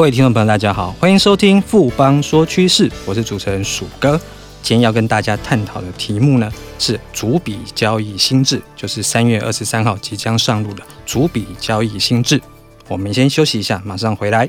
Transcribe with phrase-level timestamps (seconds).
[0.00, 4.18] 各位听众朋友，大家好，欢迎收听富邦说趋势，我是主持人鼠哥。
[4.62, 12.40] 今天要跟大家探讨的题目呢是主笔交易心智，就是三月二十三号即将上路的主笔交易心智。
[12.88, 14.48] 我们先休息一下，马上回来。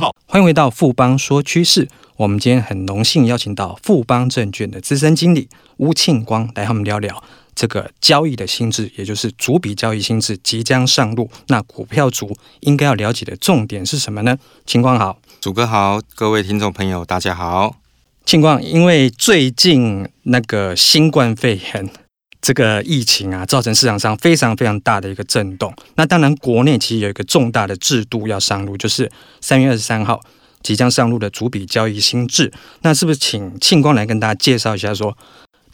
[0.00, 0.16] 号。
[0.26, 1.86] 欢迎回到富邦说趋势，
[2.16, 7.22] 我们今天很荣幸邀请到富邦证券的资深经理吴庆光来和我们聊聊
[7.54, 11.30] 这个交易的心智，也就是逐笔交易心智即将上路。
[11.48, 14.38] 那股票族应该要了解的重点是什么呢？
[14.64, 17.76] 庆光好，主哥好，各位听众朋友大家好。
[18.24, 21.90] 庆光，因为最近那个新冠肺炎
[22.40, 25.74] 这个疫情啊，造成市场上非常非常大的一个震动。
[25.96, 29.10] 那当然，国内其实有一个重大的制度要上路，就是
[29.40, 30.20] 三月二十三号。
[30.62, 32.52] 即将上路的逐笔交易新制，
[32.82, 35.16] 那是不是请庆光来跟大家介绍一下说，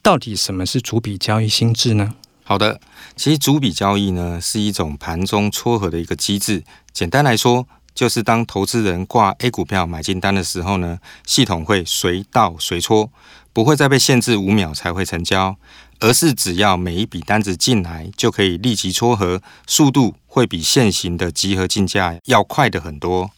[0.00, 2.14] 到底什么是逐笔交易新制呢？
[2.44, 2.81] 好的，
[3.17, 6.62] 其实逐笔交易呢是一种盘中撮合的一个机制。
[6.92, 13.11] 简单来说，就是当投资人挂 A 股票买进单的时候呢，系统会随到随撮，
[13.53, 15.56] 不会再被限制五秒才会成交，
[16.01, 23.31] 而是只要每一笔单子进来就可以立即撮合，速度会比现行的集合竞价要快的很多。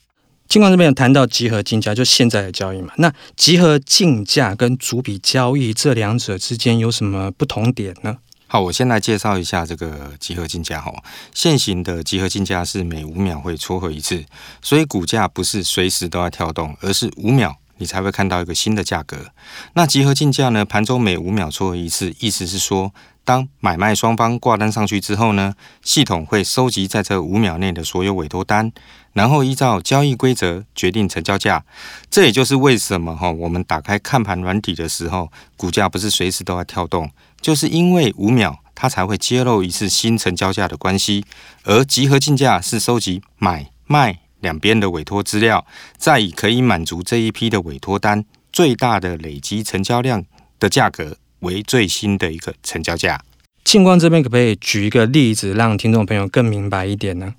[0.49, 2.93] 尽管这边有谈到集合竞价，就现在的交易嘛。
[2.97, 8.17] 那集合竞价跟逐笔交易这两者之间有什么不同点呢？
[8.47, 10.91] 好，我先来介绍一下这个集合竞价哈。
[11.35, 14.25] 现行的集合竞价是每五秒会撮合一次，
[14.63, 19.33] 所以股价不是随时都在跳动，而是五秒你才会看到一个新的价格。
[19.73, 22.93] 那集合竞价呢，盘中每五秒撮合一次，意思是说，
[23.25, 28.71] 当买卖双方挂单上去之后呢，系统会收集在这五秒内的所有委托单。
[29.15, 31.65] 然后依照交易规则决定成交价，
[32.09, 41.25] 这也就是为什么哈，我们打开看盘软体的时候，股价不是随时都在跳动，就是因为五秒它才会揭露一次新成交价的关系。
[41.65, 45.67] 而集合竞价是收集买卖两边的委托资料，
[45.97, 50.25] 再以可以满足这一批的委托单最大的累积成交量
[50.59, 53.23] 的价格为最新的一个成交价。
[53.65, 57.35] 庆光这边可不可以举一个例子，让听众朋友更明白一点呢？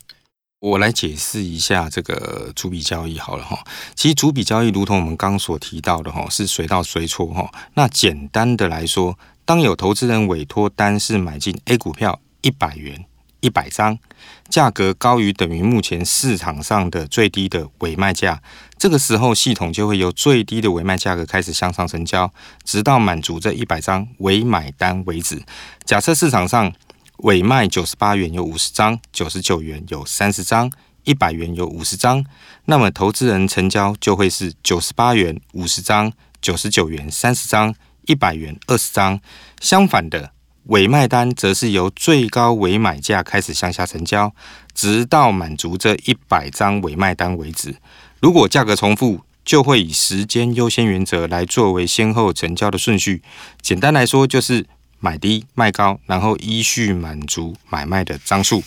[0.59, 3.57] 我来解释一下这个逐笔交易好了哈。
[3.95, 7.49] 其实逐笔交易如同我们刚所提到的哈，是随到随撮哈。
[7.75, 13.05] 那简单的来说，当有投资人委托单是买进 A 股票一百元
[13.41, 13.97] 一百张，
[14.49, 18.41] 价格高于等于目前市场上的最低的委卖价，
[18.77, 22.31] 这个时候系统就会由最低的委卖价格开始向上成交，
[22.63, 25.41] 直到满足这一百张委买单为止。
[25.85, 26.71] 假设市场上
[27.17, 30.71] 委卖九十八元有五十张，九十九元有三十张，
[31.03, 32.23] 一百元有五十张，
[32.65, 36.11] 那么投资人成交就会是九十八元五十张，
[36.41, 37.73] 九十九元三十张，
[38.05, 39.19] 一百元二十张。
[39.59, 40.31] 相反的，
[40.69, 44.33] 委卖单则是由最高委买价开始向下成交，
[44.73, 47.75] 直到满足这一百张委卖单为止。
[48.19, 53.21] 如果价格重复，就会以时间优先原则来作为先后成交的顺序。
[53.61, 54.65] 简单来说，就是。
[55.01, 58.61] 买低卖高，然后依序满足买卖的张数。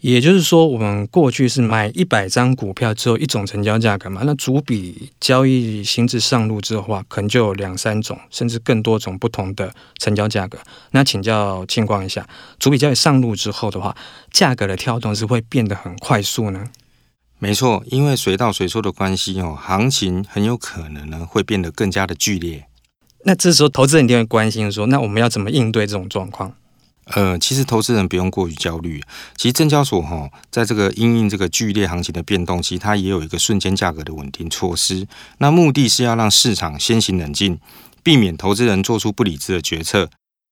[0.00, 4.22] 也就是说，我们过去是买一百张股票只有一种成交价格嘛？
[4.24, 10.56] 那逐笔交易新制上路之后的话，可能就有两三种，甚至更多种不同的成交价格。
[10.92, 12.24] 那请教庆光一下，
[12.60, 13.96] 逐笔交易上路之后的话，
[14.30, 16.68] 价格的跳动是会变得很快速呢？
[17.40, 22.66] 没错，因为随到随撮的关系哦，行情很有可能呢会变得更加的剧烈。
[23.24, 26.54] 那这时候，投资人一定会关心说：“那我们要怎么应对这种状况？”
[27.14, 29.02] 呃，其实投资人不用过于焦虑。
[29.36, 35.06] 其实证交所哈，在这个因应这个剧烈行情的变动，其实它也有一个瞬间价格的稳定措施。
[35.38, 37.58] 那目的是要让市场先行冷静，
[38.02, 40.10] 避免投资人做出不理智的决策。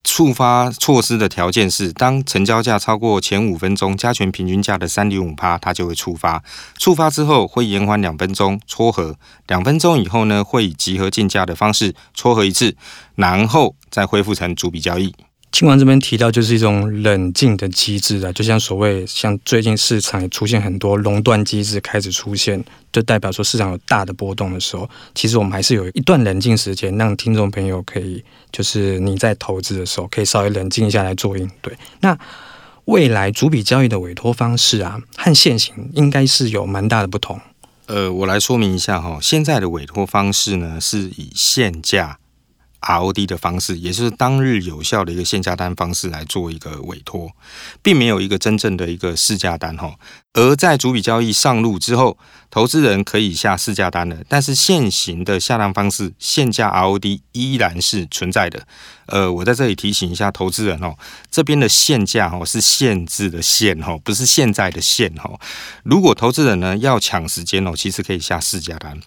[0.08, 6.42] 触发措施的条件是，当成交价超过前五分钟加权平均价的三点五趴，它就会触发。
[6.78, 9.16] 触发之后会延缓两分钟撮合，
[9.48, 12.76] 两分钟以后呢，会以集合竞价的方式撮合一次，
[13.16, 15.12] 然后再恢复成逐笔交易。
[15.56, 22.62] 庆光这边提到，就是一种冷静的机制啊，就像所谓像最近市场出现很多垄断机制开始出现，
[22.93, 28.23] 就代表说市场有大的波动的时候，其实我们还是有一段冷静时间，让听众朋友可以，
[28.53, 31.75] 就是你在投资的时候可以稍微冷静一下来做应对。
[32.00, 32.19] 那
[32.85, 37.41] 未来逐笔交易的委托方式啊，和现行应该是有蛮大的不同。
[37.87, 42.19] 呃，我来说明一下哈，现在的委托方式呢，是以现价。
[42.86, 47.28] ROD 的方式，也就是当日有效的一个限价单方式来做一个委托，
[47.82, 49.96] 并没有一个真正的一个市价单哈。
[50.34, 52.16] 而在主笔交易上路之后，
[52.50, 58.66] 投资人可以下市价单了，但是现行的下单方式限价 ROD 依然是存在的。
[59.06, 60.94] 呃，我在这里提醒一下投资人哦，
[61.30, 65.40] 这边的限价哦是限制的限哦，不是现在的限哦。
[65.82, 69.00] 如果投资人呢要抢时间哦，其实可以下市价单。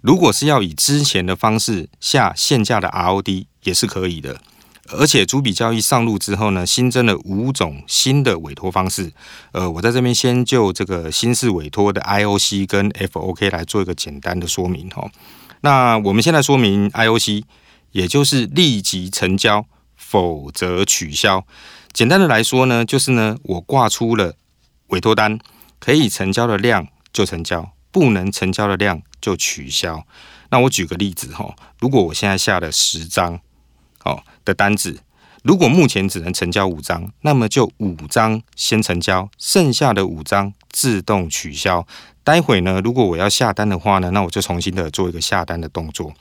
[0.00, 4.40] 如果是要以之前的方式下现价的 ROD 也是可以的，
[4.88, 9.12] 而且主笔交易上路之后呢，新增了五种新的委托方式。
[9.52, 15.10] 呃，我在这边先就这个新式委托的 IOC 跟 FOK 来做一个简单的说明哈。
[15.60, 17.44] 那我们现在说明 IOC，
[17.92, 21.44] 也就是立即成交，否则取消。
[21.92, 24.34] 简单的来说呢，就是呢，我挂出了
[24.86, 25.38] 委托单，
[25.78, 29.02] 可以成交的量就成交，不能成交的量。
[29.20, 30.04] 就取消。
[30.50, 33.40] 那我举个例子哈，如果我现在下了十张
[34.04, 35.00] 哦的单子，
[35.42, 41.86] 如果目前只能成交五张，那么就五张先成交，剩下的五张自动取消。
[42.22, 46.12] 待会呢，如果我要下单的话呢，那我就重新的做一个下单的动作。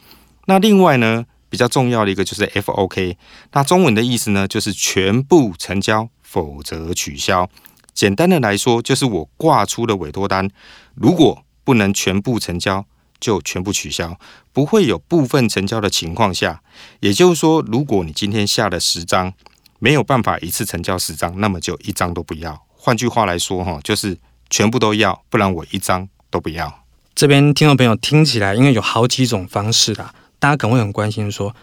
[0.45, 3.17] 那另外呢，比较重要的一个就是 FOK，
[3.51, 7.49] 那中文的意思呢，就是全部成交，否则取消。
[7.93, 10.49] 简单的来说，就是我挂出的委托单，
[10.95, 12.83] 如果不能全部成交，
[13.19, 14.19] 就全部取消，
[14.51, 16.63] 不会有部分成交的情况下。
[16.99, 19.31] 也就是说，如果你今天下了十张，
[19.77, 22.59] 没有办法一次成交十张，那么就一张都不要。
[22.75, 24.17] 换句话来说，哈，就是
[24.49, 26.83] 全部都要，不然我一张都不要。
[27.13, 31.55] 这边听众朋友听起来，因为有好几种方式啦，大家可能会很关心说，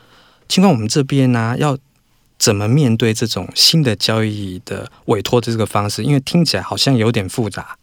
[0.49, 1.76] 请问我们这边呢、要
[2.38, 6.05] 怎么面对这种新的交易的委托的这个方式？
[6.05, 7.76] 因为听起来好像有点复杂。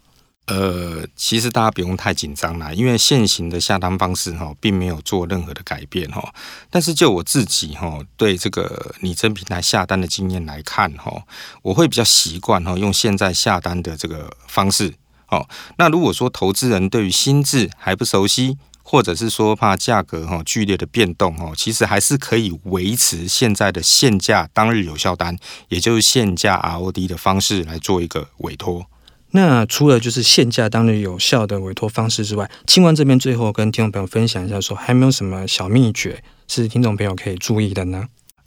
[0.46, 6.34] 呃，其实大家不用太紧张啦，因为现行的下单方式哈，并没有做任何的改变哈。
[6.70, 11.24] 但是就我自己哈，对这个拟真平台下单的经验来看哈，
[11.62, 14.94] 我会比较习惯哈，用现在下单的这个方式。
[15.30, 15.48] 哦，
[15.78, 25.38] 那如果说投资人对于心智还不熟悉，或者是说怕价格哈剧烈的变动哈，其实还是可以维持现在的现价当日有效单，
[25.70, 28.86] 也就是现价 ROD 的方式来做一个委托。
[29.36, 38.06] 那除了就是现价当日有效的委托方式之外，庆光这边最后跟听众朋友分享一下说，还没有什么小秘诀是听众朋友可以注意的呢？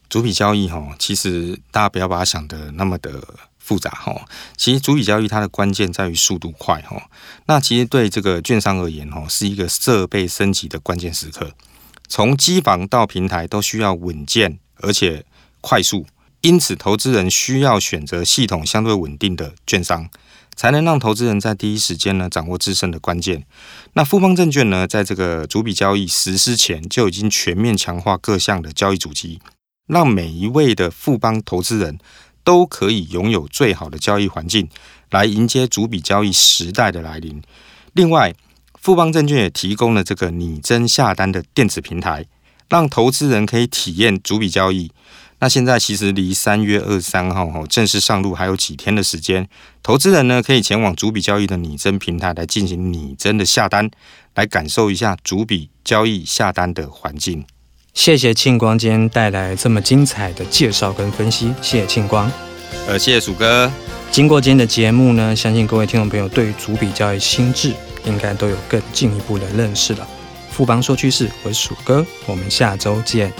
[0.08, 3.20] 主笔交易哈，其实大家不要把它想得那么的
[3.58, 4.14] 复杂哈。
[4.56, 7.10] 其实主笔交易它的关键在于速度快哈。
[7.46, 11.50] 那其实对这个券商而言哈，是一个设备升级的关键时刻，
[12.06, 15.24] 从机房到平台都需要稳健而且
[15.60, 16.06] 快速，
[16.42, 20.08] 因此投资人需要选择系统相对稳定的券商。
[20.56, 23.44] 才能让投资人在第一时间呢掌握自身的关键。
[23.92, 29.38] 那富邦证券呢，在这个主笔交易实施前就已经全面强化各项的交易主机，
[29.86, 31.98] 让每一位的富邦投资人
[32.42, 34.68] 都可以拥有最好的交易环境，
[35.10, 37.42] 来迎接主笔交易时代的来临。
[37.92, 38.34] 另外，
[38.80, 42.26] 富邦证券也提供了这个拟真下单的电子平台，
[42.68, 44.90] 让投资人可以体验主笔交易。
[45.38, 49.46] 那现在其实离三月二十三号哈正式上路还有几天的时间，
[49.82, 53.90] 投资人呢可以前往主笔交易的拟真平台来进行拟真的下单，
[54.34, 57.44] 来感受一下主笔交易下单的环境。
[57.92, 62.30] 谢谢庆光今天带来这么精彩的介绍跟分析，谢谢庆光。
[62.86, 63.70] 呃，谢谢鼠哥。
[64.10, 70.08] 经过今天的节目呢，相信各位听众朋友对于主笔交易心智应该都有更进一步的认识了。
[70.50, 73.32] 富邦说趋势，我是鼠哥，我们下周见。